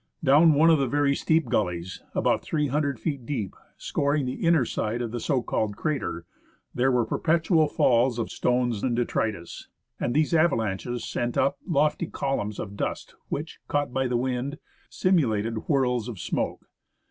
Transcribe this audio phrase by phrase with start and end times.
[0.23, 4.65] Down one of the very steep gullies, about 300 feet deep, scor ing the inner
[4.65, 6.25] side of the so called crater,
[6.73, 9.67] there were perpetual falls of stones and detritus;
[9.99, 14.57] and these avalanches sent up lofty columns of dust which, caught by the wind,
[14.89, 16.65] simulated whirls of smoke.